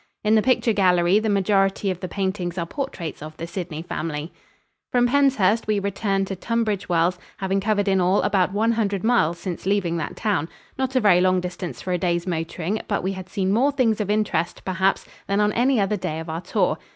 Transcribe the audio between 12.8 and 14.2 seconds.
but we had seen more things of